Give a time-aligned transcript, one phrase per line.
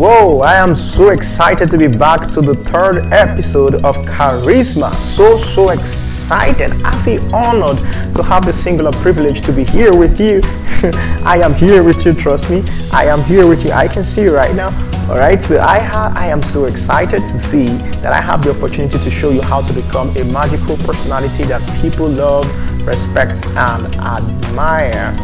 [0.00, 4.94] Whoa, I am so excited to be back to the third episode of Charisma.
[4.94, 6.72] So, so excited.
[6.82, 7.76] I feel honored
[8.14, 10.40] to have the singular privilege to be here with you.
[11.22, 12.64] I am here with you, trust me.
[12.90, 13.72] I am here with you.
[13.72, 14.70] I can see you right now.
[15.10, 17.66] All right, so I, ha- I am so excited to see
[18.00, 21.60] that I have the opportunity to show you how to become a magical personality that
[21.82, 22.46] people love,
[22.86, 25.14] respect, and admire.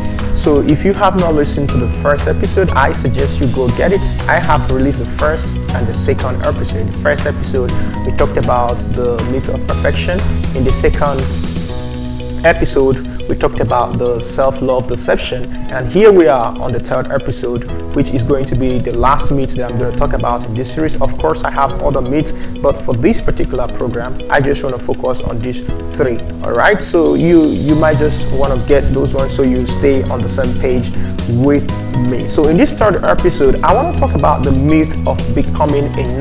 [0.47, 3.91] So if you have not listened to the first episode, I suggest you go get
[3.91, 4.01] it.
[4.29, 6.87] I have released the first and the second episode.
[6.87, 7.73] The first episode,
[8.07, 10.21] we talked about the myth of perfection.
[10.55, 11.19] In the second
[12.47, 15.45] episode, we talked about the self-love deception.
[15.71, 19.31] And here we are on the third episode, which is going to be the last
[19.31, 21.01] myth that I'm going to talk about in this series.
[21.01, 22.33] Of course, I have other myths,
[22.63, 25.63] but for this particular program, I just want to focus on these
[25.97, 26.19] three.
[26.43, 26.81] All right.
[26.81, 30.29] So you you might just want to get those ones so you stay on the
[30.29, 30.89] same page
[31.45, 31.69] with
[32.09, 32.29] me.
[32.29, 36.17] So in this third episode, I want to talk about the myth of becoming a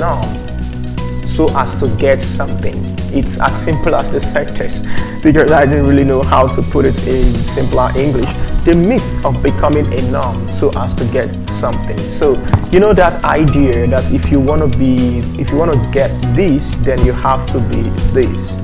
[1.35, 2.75] so as to get something.
[3.13, 4.79] It's as simple as the sentence
[5.21, 8.29] because I didn't really know how to put it in simpler English.
[8.63, 11.97] The myth of becoming a norm so as to get something.
[12.11, 12.33] So
[12.71, 16.09] you know that idea that if you want to be, if you want to get
[16.35, 17.81] this, then you have to be
[18.13, 18.57] this.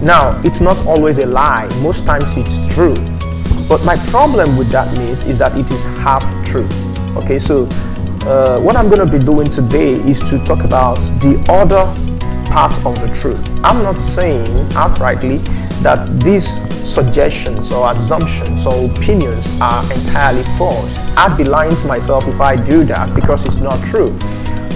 [0.00, 1.68] Now, it's not always a lie.
[1.82, 2.96] Most times it's true.
[3.68, 6.72] But my problem with that myth is that it is half truth.
[7.16, 7.66] Okay, so
[8.22, 11.84] uh, what I'm going to be doing today is to talk about the other
[12.50, 13.42] part of the truth.
[13.64, 15.42] I'm not saying outrightly
[15.82, 16.48] that these
[16.88, 20.98] suggestions or assumptions or opinions are entirely false.
[21.16, 24.10] I'd be lying to myself if I do that because it's not true.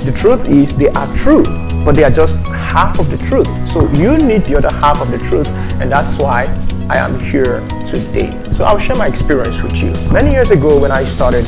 [0.05, 1.45] The truth is they are true,
[1.85, 3.49] but they are just half of the truth.
[3.67, 5.49] So you need the other half of the truth,
[5.81, 6.45] and that's why
[6.89, 8.39] I am here today.
[8.53, 9.93] So I'll share my experience with you.
[10.13, 11.47] Many years ago, when I started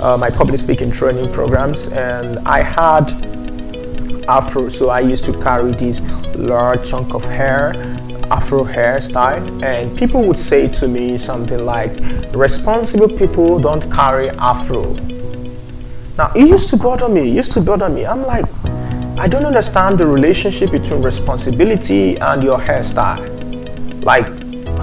[0.00, 3.12] uh, my public speaking training programs, and I had
[4.28, 6.00] afro, so I used to carry this
[6.34, 7.74] large chunk of hair,
[8.30, 11.92] afro hairstyle, and people would say to me something like,
[12.32, 14.94] "Responsible people don't carry afro."
[16.16, 17.22] Now it used to bother me.
[17.30, 18.06] It used to bother me.
[18.06, 18.46] I'm like,
[19.18, 23.22] I don't understand the relationship between responsibility and your hairstyle.
[24.02, 24.26] Like,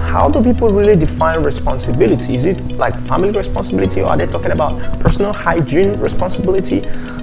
[0.08, 2.34] how do people really define responsibility?
[2.34, 6.80] Is it like family responsibility or are they talking about personal hygiene responsibility?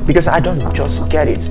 [0.07, 1.49] Because I don't just get it.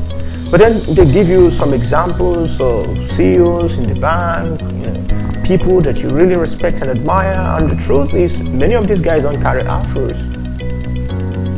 [0.52, 5.82] But then they give you some examples of CEOs in the bank, you know, people
[5.82, 9.42] that you really respect and admire, and the truth is, many of these guys don't
[9.42, 10.18] carry afros.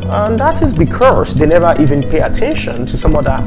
[0.05, 3.43] And that is because they never even pay attention to some other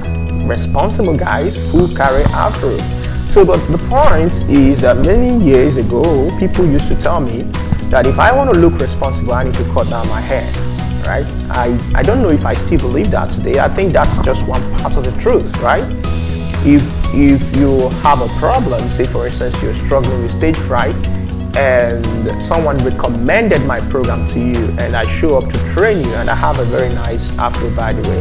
[0.47, 2.98] responsible guys who carry afro.
[3.29, 6.03] So, but the point is that many years ago,
[6.39, 7.43] people used to tell me
[7.91, 10.51] that if I want to look responsible, I need to cut down my hair.
[11.07, 11.27] Right?
[11.51, 13.61] I, I don't know if I still believe that today.
[13.61, 15.85] I think that's just one part of the truth, right?
[16.67, 16.83] If
[17.15, 20.97] if you have a problem, say for instance you're struggling with stage fright,
[21.57, 22.05] and
[22.43, 26.35] someone recommended my program to you, and I show up to train you, and I
[26.35, 28.19] have a very nice afro by the way.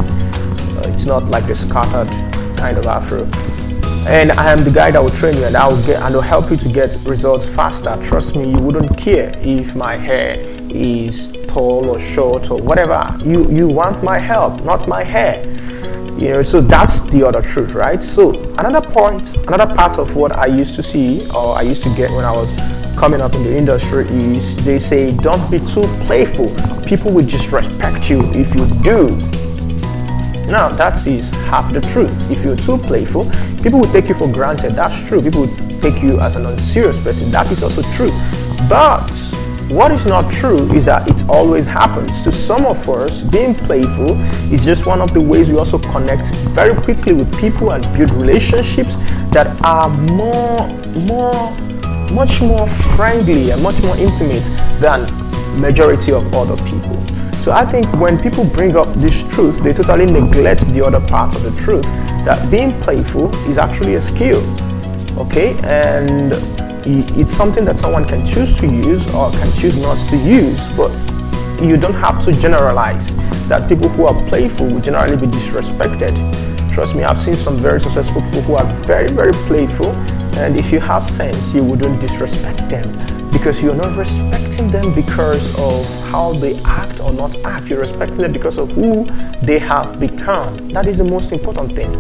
[0.78, 2.10] Uh, it's not like a scattered
[2.58, 3.26] kind of afro
[4.08, 6.22] and I am the guy that will train you and I will get and will
[6.22, 8.00] help you to get results faster.
[8.02, 10.38] Trust me, you wouldn't care if my hair
[10.70, 13.14] is tall or short or whatever.
[13.20, 15.46] You you want my help, not my hair.
[16.18, 18.02] You know, so that's the other truth, right?
[18.02, 21.94] So another point, another part of what I used to see or I used to
[21.96, 22.54] get when I was
[22.98, 26.48] coming up in the industry is they say don't be too playful.
[26.86, 29.47] People will disrespect you if you do.
[30.48, 32.32] Now, that is half the truth.
[32.32, 33.30] If you're too playful,
[33.62, 34.74] people will take you for granted.
[34.74, 35.22] That's true.
[35.22, 37.30] People will take you as an unserious person.
[37.32, 38.12] That is also true.
[38.70, 39.12] But
[39.70, 42.24] what is not true is that it always happens.
[42.24, 44.12] To some of us, being playful
[44.54, 48.12] is just one of the ways we also connect very quickly with people and build
[48.12, 48.96] relationships
[49.32, 50.66] that are more,
[51.02, 51.52] more,
[52.12, 54.44] much more friendly and much more intimate
[54.80, 55.06] than
[55.60, 56.96] majority of other people.
[57.48, 61.34] So I think when people bring up this truth, they totally neglect the other part
[61.34, 61.86] of the truth
[62.26, 64.42] that being playful is actually a skill.
[65.18, 66.34] Okay, and
[66.86, 70.92] it's something that someone can choose to use or can choose not to use, but
[71.62, 73.16] you don't have to generalize
[73.48, 76.14] that people who are playful will generally be disrespected.
[76.74, 79.94] Trust me, I've seen some very successful people who are very, very playful,
[80.36, 85.54] and if you have sense, you wouldn't disrespect them because you're not respecting them because
[85.60, 87.68] of how they act or not act.
[87.68, 89.06] You're respecting them because of who
[89.44, 90.70] they have become.
[90.70, 91.92] That is the most important thing.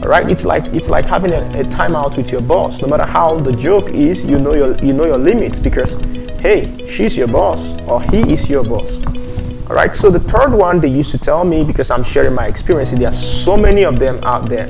[0.00, 0.28] Right?
[0.28, 2.82] it's like it's like having a, a timeout with your boss.
[2.82, 5.94] No matter how the joke is, you know your you know your limits because
[6.40, 9.00] hey, she's your boss or he is your boss.
[9.70, 9.94] All right.
[9.94, 12.90] So the third one they used to tell me because I'm sharing my experience.
[12.90, 14.68] There are so many of them out there.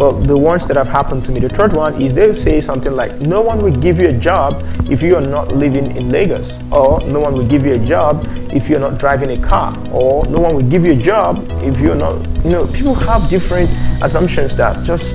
[0.00, 2.90] But the ones that have happened to me, the third one is they say something
[2.90, 6.58] like, "No one will give you a job if you are not living in Lagos,"
[6.72, 10.24] or "No one will give you a job if you're not driving a car," or
[10.24, 13.68] "No one will give you a job if you're not." You know, people have different
[14.00, 15.14] assumptions that are just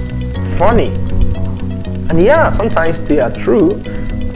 [0.56, 0.94] funny.
[2.10, 3.82] And yeah, sometimes they are true.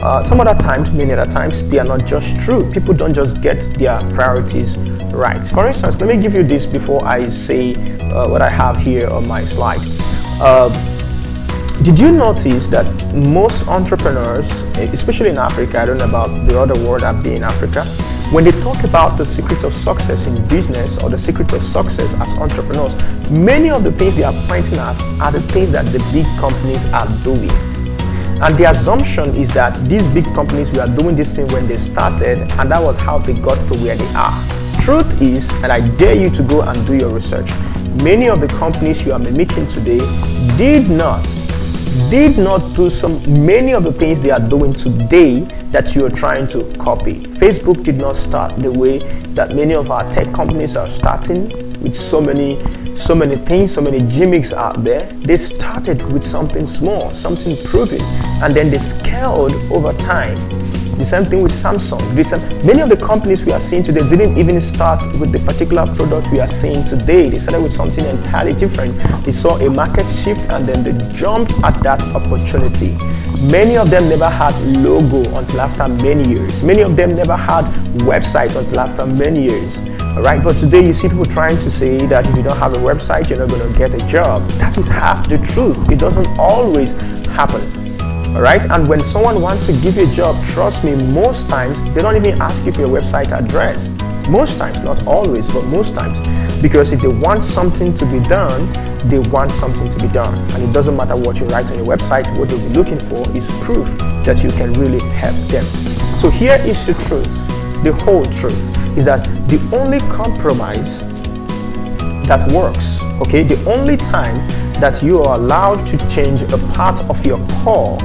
[0.02, 2.68] Uh, some other times, many other times, they are not just true.
[2.72, 4.76] People don't just get their priorities
[5.14, 5.46] right.
[5.46, 7.76] For instance, let me give you this before I say
[8.10, 9.99] uh, what I have here on my slide.
[10.42, 10.70] Uh,
[11.82, 14.62] did you notice that most entrepreneurs,
[14.94, 17.84] especially in Africa, I don't know about the other world I've been in Africa,
[18.32, 22.14] when they talk about the secrets of success in business or the secret of success
[22.14, 22.96] as entrepreneurs,
[23.30, 26.86] many of the things they are pointing at are the things that the big companies
[26.86, 27.50] are doing.
[28.40, 32.50] And the assumption is that these big companies were doing this thing when they started,
[32.52, 34.80] and that was how they got to where they are.
[34.80, 37.50] Truth is, and I dare you to go and do your research,
[38.02, 39.98] many of the companies you are mimicking today
[40.56, 41.24] did not
[42.08, 45.40] did not do some many of the things they are doing today
[45.72, 47.24] that you are trying to copy.
[47.36, 48.98] Facebook did not start the way
[49.34, 51.48] that many of our tech companies are starting
[51.82, 52.58] with so many
[52.96, 55.06] so many things, so many gimmicks out there.
[55.12, 58.00] They started with something small, something proven,
[58.42, 60.59] and then they scaled over time
[61.00, 62.02] the same thing with Samsung.
[62.62, 66.30] many of the companies we are seeing today didn't even start with the particular product
[66.30, 67.30] we are seeing today.
[67.30, 68.98] They started with something entirely different.
[69.24, 72.98] They saw a market shift and then they jumped at that opportunity.
[73.50, 76.62] Many of them never had logo until after many years.
[76.62, 77.64] Many of them never had
[78.04, 79.78] website until after many years.
[80.16, 82.74] All right, but today you see people trying to say that if you don't have
[82.74, 84.46] a website, you're not going to get a job.
[84.60, 85.90] That is half the truth.
[85.90, 86.92] It doesn't always
[87.30, 87.79] happen.
[88.32, 92.00] Alright, and when someone wants to give you a job, trust me, most times they
[92.00, 93.90] don't even ask you for your website address.
[94.28, 96.20] Most times, not always, but most times.
[96.62, 98.72] Because if they want something to be done,
[99.08, 100.34] they want something to be done.
[100.52, 103.28] And it doesn't matter what you write on your website, what they'll be looking for
[103.36, 103.88] is proof
[104.24, 105.64] that you can really help them.
[106.20, 107.48] So here is the truth.
[107.82, 111.00] The whole truth is that the only compromise
[112.28, 114.36] that works, okay, the only time
[114.80, 117.98] that you are allowed to change a part of your core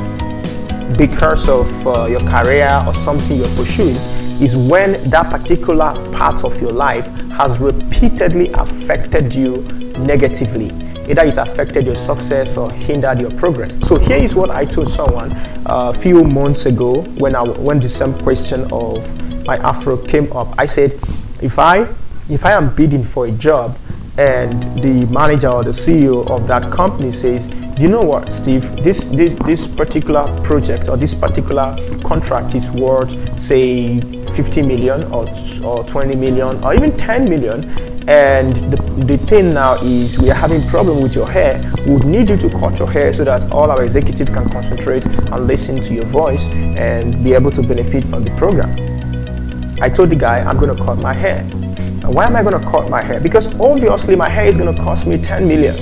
[0.98, 3.98] because of uh, your career or something you're pursuing
[4.42, 9.62] is when that particular part of your life has repeatedly affected you
[10.00, 10.72] negatively.
[11.10, 13.78] Either it affected your success or hindered your progress.
[13.88, 15.32] So here is what I told someone
[15.66, 20.32] uh, a few months ago when I when the same question of my afro came
[20.34, 20.54] up.
[20.58, 20.94] I said,
[21.42, 21.88] if I
[22.30, 23.78] if I am bidding for a job
[24.18, 29.10] and the manager or the CEO of that company says, you know what, Steve, this,
[29.10, 34.00] this, this particular project or this particular contract is worth, say,
[34.36, 35.28] 50 million or,
[35.64, 37.70] or 20 million or even 10 million.
[38.08, 41.60] And the, the thing now is we are having problem with your hair.
[41.86, 45.06] We would need you to cut your hair so that all our executive can concentrate
[45.06, 48.70] and listen to your voice and be able to benefit from the program.
[49.82, 51.44] I told the guy, I'm going to cut my hair.
[52.08, 53.20] Why am I going to cut my hair?
[53.20, 55.76] Because obviously my hair is going to cost me 10 million,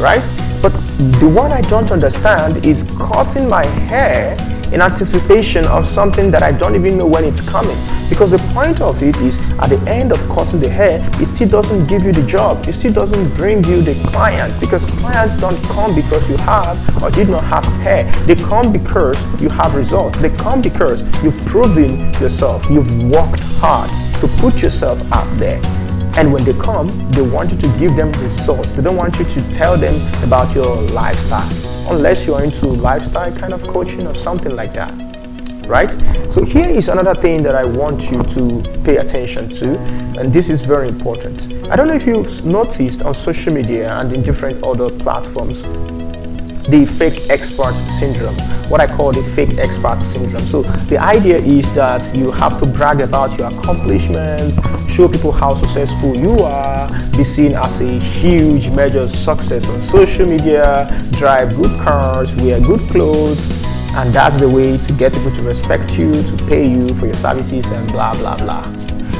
[0.00, 0.22] right?
[0.62, 0.70] But
[1.18, 4.36] the one I don't understand is cutting my hair
[4.72, 7.76] in anticipation of something that I don't even know when it's coming.
[8.08, 11.48] Because the point of it is, at the end of cutting the hair, it still
[11.48, 12.64] doesn't give you the job.
[12.68, 17.10] It still doesn't bring you the clients because clients don't come because you have or
[17.10, 18.04] did not have hair.
[18.26, 20.18] They come because you have results.
[20.20, 22.64] They come because you've proven yourself.
[22.70, 23.90] You've worked hard
[24.22, 25.60] to put yourself out there.
[26.16, 28.70] And when they come, they want you to give them results.
[28.70, 31.50] They don't want you to tell them about your lifestyle,
[31.90, 34.92] unless you're into lifestyle kind of coaching or something like that.
[35.66, 35.90] Right?
[36.30, 39.76] So, here is another thing that I want you to pay attention to,
[40.18, 41.52] and this is very important.
[41.70, 45.64] I don't know if you've noticed on social media and in different other platforms,
[46.68, 48.36] the fake expert syndrome,
[48.68, 50.44] what I call the fake expert syndrome.
[50.46, 54.58] So the idea is that you have to brag about your accomplishments,
[54.90, 60.26] show people how successful you are, be seen as a huge major success on social
[60.26, 63.50] media, drive good cars, wear good clothes,
[63.94, 67.14] and that's the way to get people to respect you, to pay you for your
[67.16, 68.62] services and blah blah blah.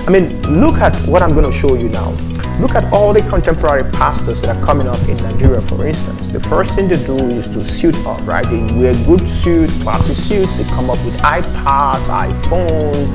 [0.07, 2.32] I mean, look at what I'm going to show you now.
[2.62, 6.28] Look at all the contemporary pastors that are coming up in Nigeria, for instance.
[6.28, 8.47] The first thing they do is to suit up, right?
[8.47, 10.57] They wear good suits, classy suits.
[10.57, 13.09] They come up with iPads, iPhone,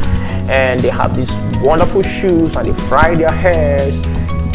[0.49, 4.01] and they have these wonderful shoes and they fry their hairs.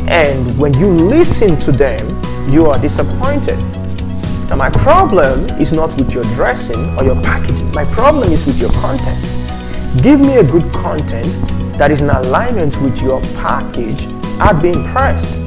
[0.08, 2.06] And when you listen to them,
[2.50, 3.56] you are disappointed.
[4.50, 7.72] Now, my problem is not with your dressing or your packaging.
[7.72, 9.22] My problem is with your content.
[10.02, 11.32] Give me a good content
[11.78, 14.06] that is in alignment with your package,
[14.40, 15.38] I'd be impressed.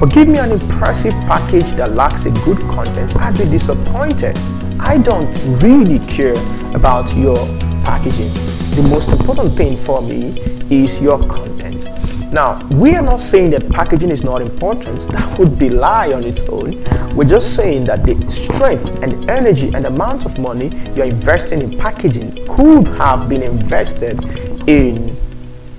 [0.00, 4.36] But give me an impressive package that lacks a good content, I'd be disappointed.
[4.80, 6.36] I don't really care
[6.74, 7.38] about your
[7.84, 8.32] packaging.
[8.74, 11.84] The most important thing for me is your content.
[12.32, 15.08] Now, we are not saying that packaging is not important.
[15.14, 16.82] That would be lie on its own.
[17.14, 21.78] We're just saying that the strength and energy and amount of money you're investing in
[21.78, 24.18] packaging could have been invested
[24.68, 25.16] in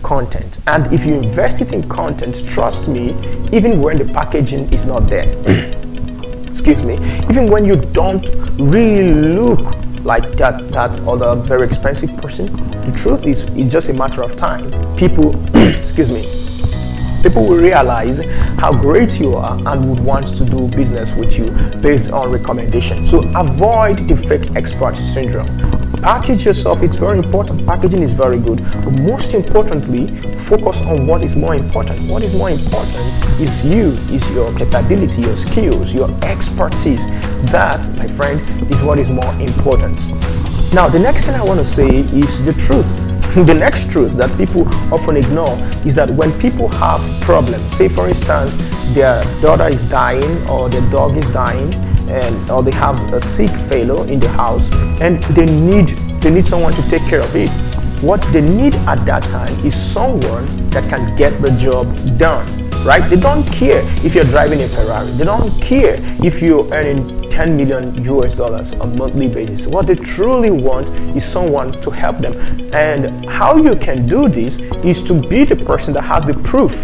[0.06, 0.60] content.
[0.68, 3.10] And if you invest it in content, trust me,
[3.52, 5.26] even when the packaging is not there,
[6.48, 6.94] excuse me,
[7.28, 8.24] even when you don't
[8.60, 12.46] really look like that that other very expensive person,
[12.86, 14.70] the truth is it's just a matter of time.
[14.96, 16.22] People, excuse me,
[17.24, 18.24] people will realize
[18.60, 21.50] how great you are and would want to do business with you
[21.82, 23.04] based on recommendation.
[23.08, 25.50] So avoid the fake expert syndrome.
[26.06, 27.66] Package yourself, it's very important.
[27.66, 28.64] Packaging is very good.
[28.84, 32.08] But most importantly, focus on what is more important.
[32.08, 33.08] What is more important
[33.42, 37.08] is you, is your capability, your skills, your expertise.
[37.50, 38.40] That, my friend,
[38.72, 39.98] is what is more important.
[40.76, 42.94] Now, the next thing I want to say is the truth
[43.36, 48.08] the next truth that people often ignore is that when people have problems, say for
[48.08, 48.56] instance,
[48.94, 51.70] their daughter is dying or their dog is dying,
[52.10, 54.72] and or they have a sick fellow in the house,
[55.02, 55.90] and they need
[56.22, 57.50] they need someone to take care of it.
[58.02, 63.02] What they need at that time is someone that can get the job done right?
[63.10, 65.10] They don't care if you're driving a Ferrari.
[65.14, 69.66] They don't care if you're earning 10 million US dollars on a monthly basis.
[69.66, 72.34] What they truly want is someone to help them.
[72.74, 76.84] And how you can do this is to be the person that has the proof,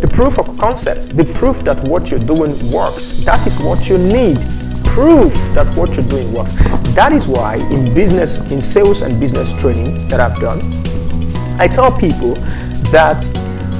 [0.00, 3.24] the proof of concept, the proof that what you're doing works.
[3.24, 4.36] That is what you need.
[4.94, 6.52] Proof that what you're doing works.
[6.94, 10.60] That is why in business, in sales and business training that I've done,
[11.60, 12.34] I tell people
[12.90, 13.22] that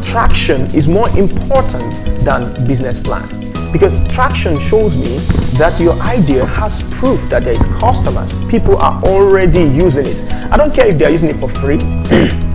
[0.05, 3.27] traction is more important than business plan.
[3.73, 5.19] Because traction shows me
[5.59, 8.39] that your idea has proof that there is customers.
[8.47, 10.25] People are already using it.
[10.51, 11.79] I don't care if they're using it for free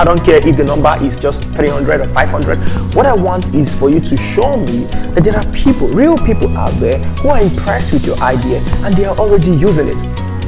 [0.00, 2.58] i don't care if the number is just 300 or 500
[2.94, 6.48] what i want is for you to show me that there are people real people
[6.56, 9.98] out there who are impressed with your idea and they are already using it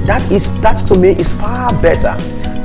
[0.07, 2.17] that is that to me is far better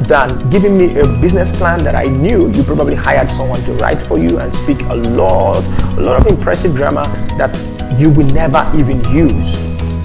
[0.08, 4.01] than giving me a business plan that I knew you probably hired someone to write
[4.01, 5.63] for you and speak a lot,
[5.98, 7.03] a lot of impressive grammar
[7.38, 7.51] that
[8.00, 9.58] you will never even use.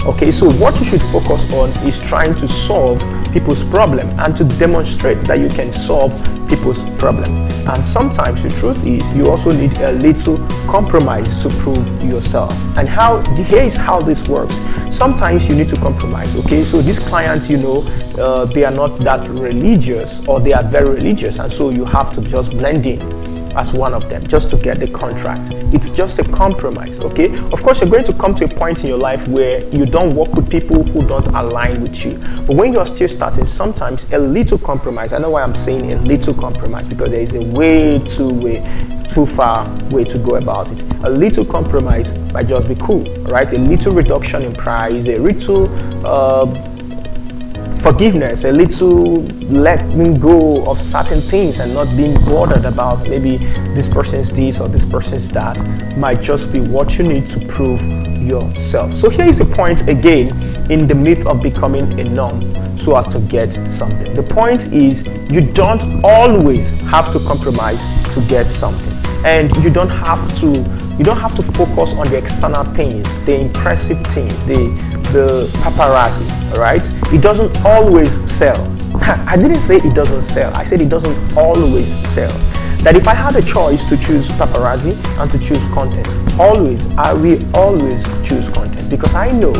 [0.05, 2.99] Okay, so what you should focus on is trying to solve
[3.33, 6.13] people's problem and to demonstrate that you can solve
[6.47, 7.31] people's problem.
[7.67, 10.37] And sometimes the truth is you also need a little
[10.67, 12.51] compromise to prove yourself.
[12.77, 14.55] And how here is how this works.
[14.95, 16.35] Sometimes you need to compromise.
[16.45, 17.81] Okay, so these clients, you know,
[18.17, 22.13] uh, they are not that religious or they are very religious, and so you have
[22.13, 23.22] to just blend in
[23.55, 25.51] as one of them just to get the contract.
[25.73, 27.35] It's just a compromise, okay?
[27.51, 30.15] Of course, you're going to come to a point in your life where you don't
[30.15, 32.17] work with people who don't align with you.
[32.47, 35.95] But when you're still starting, sometimes a little compromise, I know why I'm saying a
[36.01, 38.61] little compromise because there is a way too way
[39.13, 40.81] too far way to go about it.
[41.03, 43.51] A little compromise might just be cool, right?
[43.51, 45.69] A little reduction in price, a little
[46.05, 46.72] uh,
[47.83, 53.35] forgiveness, a little letting go of certain things and not being bothered about maybe
[53.75, 55.57] this person's this or this person's that
[55.97, 57.81] might just be what you need to prove
[58.21, 58.93] yourself.
[58.93, 60.31] So here is a point again
[60.71, 64.15] in the myth of becoming a norm so as to get something.
[64.15, 68.93] The point is you don't always have to compromise to get something.
[69.25, 70.47] And you don't have to
[70.97, 74.69] you don't have to focus on the external things, the impressive things, the
[75.11, 76.27] the paparazzi,
[76.57, 76.83] right?
[77.13, 78.61] It doesn't always sell.
[79.27, 80.53] I didn't say it doesn't sell.
[80.55, 82.31] I said it doesn't always sell.
[82.83, 87.13] That if I had a choice to choose paparazzi and to choose content, always, I
[87.13, 89.53] will always choose content because I know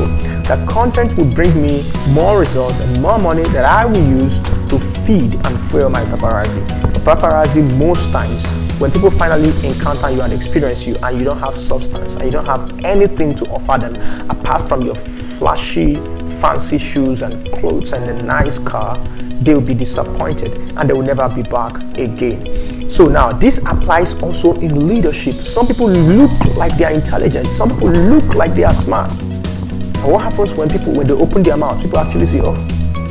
[0.43, 4.77] that content will bring me more results and more money that I will use to
[5.05, 6.67] feed and fuel my paparazzi.
[7.05, 11.55] paparazzi most times when people finally encounter you and experience you and you don't have
[11.55, 13.95] substance and you don't have anything to offer them
[14.29, 15.95] apart from your flashy,
[16.41, 18.97] fancy shoes and clothes and a nice car,
[19.41, 22.91] they will be disappointed and they will never be back again.
[22.91, 25.37] So now this applies also in leadership.
[25.37, 29.17] Some people look like they are intelligent, some people look like they are smart.
[29.21, 32.55] And what happens when people when they open their mouth, people actually say, Oh,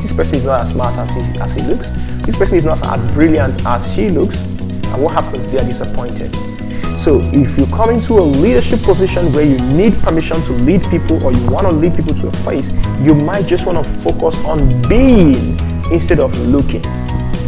[0.03, 1.91] this person is not as smart as he, as he looks,
[2.27, 4.52] this person is not as brilliant as she looks,
[4.93, 5.51] and what happens?
[5.51, 6.35] They are disappointed.
[6.99, 11.25] So if you come into a leadership position where you need permission to lead people
[11.25, 12.71] or you want to lead people to a place,
[13.01, 15.59] you might just want to focus on being
[15.91, 16.83] instead of looking.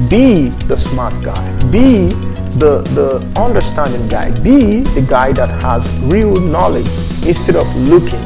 [0.08, 1.70] Be the smart guy.
[1.70, 2.08] Be
[2.58, 4.30] the, the understanding guy.
[4.40, 6.88] Be the guy that has real knowledge
[7.24, 8.22] instead of looking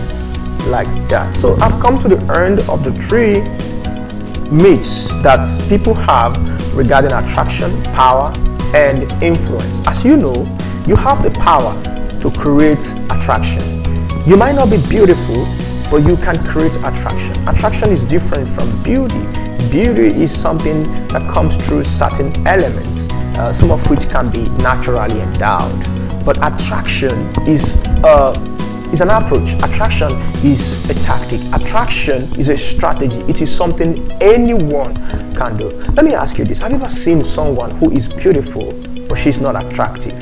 [0.70, 1.34] like that.
[1.34, 3.40] So I've come to the end of the three
[4.50, 6.36] myths that people have
[6.74, 8.32] regarding attraction, power,
[8.74, 9.80] and influence.
[9.86, 10.46] As you know,
[10.86, 11.74] you have the power
[12.20, 13.62] to create attraction.
[14.26, 15.46] You might not be beautiful,
[15.90, 17.48] but you can create attraction.
[17.48, 19.24] Attraction is different from beauty.
[19.70, 25.20] Beauty is something that comes through certain elements, uh, some of which can be naturally
[25.20, 26.24] endowed.
[26.24, 28.47] But attraction is a
[28.92, 29.52] is an approach.
[29.62, 30.10] Attraction
[30.44, 31.40] is a tactic.
[31.52, 33.20] Attraction is a strategy.
[33.28, 34.94] It is something anyone
[35.34, 35.70] can do.
[35.92, 36.60] Let me ask you this.
[36.60, 38.72] Have you ever seen someone who is beautiful
[39.08, 40.16] but she's not attractive?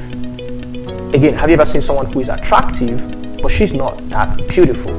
[1.15, 3.01] Again, have you ever seen someone who is attractive
[3.41, 4.93] but she's not that beautiful?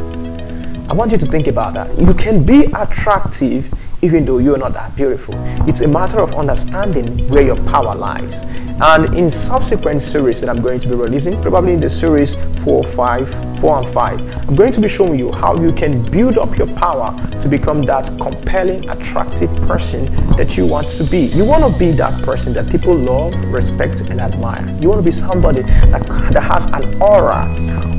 [0.90, 2.00] I want you to think about that.
[2.00, 3.70] You can be attractive
[4.02, 5.34] even though you're not that beautiful.
[5.68, 8.42] It's a matter of understanding where your power lies.
[8.80, 12.84] And in subsequent series that I'm going to be releasing, probably in the series 4,
[12.84, 16.56] 5, 4 and 5, I'm going to be showing you how you can build up
[16.58, 17.12] your power
[17.42, 21.26] to become that compelling, attractive person that you want to be.
[21.28, 24.68] You want to be that person that people love, respect, and admire.
[24.80, 27.48] You want to be somebody that, that has an aura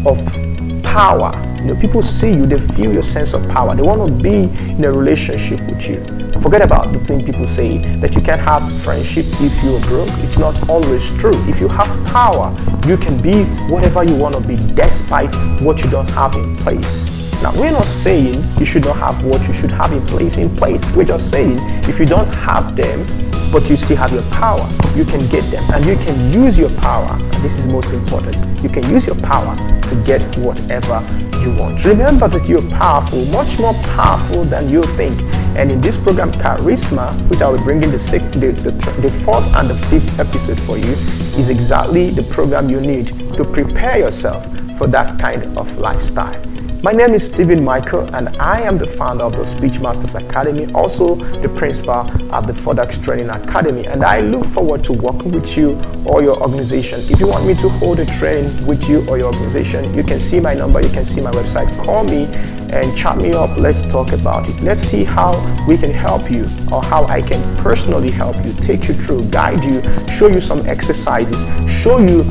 [0.06, 0.47] of
[0.88, 1.30] power.
[1.58, 3.74] You know, people see you, they feel your sense of power.
[3.74, 6.00] They want to be in a relationship with you.
[6.40, 10.08] Forget about the thing people say that you can't have friendship if you're broke.
[10.24, 11.36] It's not always true.
[11.48, 12.54] If you have power,
[12.86, 17.27] you can be whatever you want to be despite what you don't have in place.
[17.40, 20.54] Now, we're not saying you should not have what you should have in place in
[20.56, 20.84] place.
[20.96, 21.56] We're just saying
[21.88, 23.06] if you don't have them,
[23.52, 26.70] but you still have your power, you can get them and you can use your
[26.80, 27.16] power.
[27.40, 28.36] This is most important.
[28.60, 31.00] You can use your power to get whatever
[31.40, 31.84] you want.
[31.84, 35.20] Remember that you're powerful, much more powerful than you think.
[35.56, 39.10] And in this program, Charisma, which I will bring in the, sixth, the, the, the
[39.24, 40.92] fourth and the fifth episode for you,
[41.38, 44.44] is exactly the program you need to prepare yourself
[44.76, 46.57] for that kind of lifestyle.
[46.80, 50.72] My name is Stephen Michael, and I am the founder of the Speech Masters Academy,
[50.74, 53.84] also the principal at the Fodax Training Academy.
[53.88, 57.00] And I look forward to working with you or your organization.
[57.10, 60.20] If you want me to hold a training with you or your organization, you can
[60.20, 61.66] see my number, you can see my website.
[61.84, 62.26] Call me
[62.72, 63.56] and chat me up.
[63.56, 64.62] Let's talk about it.
[64.62, 65.34] Let's see how
[65.66, 69.64] we can help you or how I can personally help you, take you through, guide
[69.64, 72.22] you, show you some exercises, show you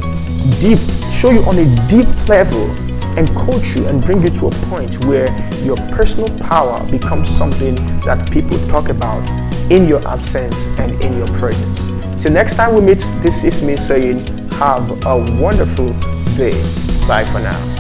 [0.61, 0.79] deep,
[1.11, 2.86] show you on a deep level
[3.17, 5.27] and coach you and bring you to a point where
[5.63, 9.27] your personal power becomes something that people talk about
[9.71, 11.87] in your absence and in your presence.
[12.21, 14.19] Till next time we meet, this is me saying,
[14.51, 15.93] have a wonderful
[16.37, 16.53] day.
[17.07, 17.76] Bye for now.